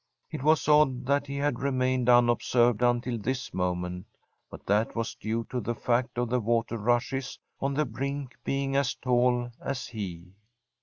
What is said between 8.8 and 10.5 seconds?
tall as he.